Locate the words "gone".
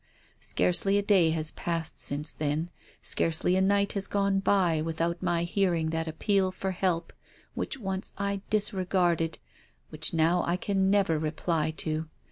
4.07-4.39